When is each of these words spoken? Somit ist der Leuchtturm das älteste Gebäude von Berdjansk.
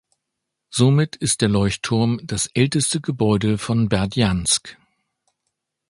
Somit 0.71 1.15
ist 1.15 1.41
der 1.41 1.49
Leuchtturm 1.49 2.19
das 2.23 2.47
älteste 2.47 3.01
Gebäude 3.01 3.59
von 3.59 3.87
Berdjansk. 3.87 4.79